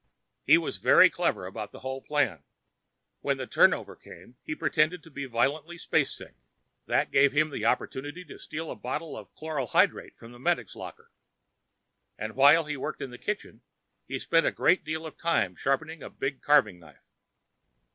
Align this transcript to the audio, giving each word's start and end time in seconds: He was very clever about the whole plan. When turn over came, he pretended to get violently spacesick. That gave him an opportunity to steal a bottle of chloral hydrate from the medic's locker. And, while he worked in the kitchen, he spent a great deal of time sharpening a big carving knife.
He 0.47 0.57
was 0.57 0.77
very 0.77 1.11
clever 1.11 1.45
about 1.45 1.71
the 1.71 1.81
whole 1.81 2.01
plan. 2.01 2.41
When 3.19 3.37
turn 3.49 3.71
over 3.71 3.95
came, 3.95 4.35
he 4.41 4.55
pretended 4.55 5.03
to 5.03 5.11
get 5.11 5.27
violently 5.29 5.77
spacesick. 5.77 6.33
That 6.87 7.11
gave 7.11 7.33
him 7.33 7.53
an 7.53 7.63
opportunity 7.65 8.25
to 8.25 8.39
steal 8.39 8.71
a 8.71 8.75
bottle 8.75 9.15
of 9.15 9.31
chloral 9.35 9.67
hydrate 9.67 10.17
from 10.17 10.31
the 10.31 10.39
medic's 10.39 10.75
locker. 10.75 11.11
And, 12.17 12.35
while 12.35 12.65
he 12.65 12.75
worked 12.75 13.03
in 13.03 13.11
the 13.11 13.19
kitchen, 13.19 13.61
he 14.07 14.17
spent 14.17 14.47
a 14.47 14.51
great 14.51 14.83
deal 14.83 15.05
of 15.05 15.19
time 15.19 15.55
sharpening 15.55 16.01
a 16.01 16.09
big 16.09 16.41
carving 16.41 16.79
knife. 16.79 17.05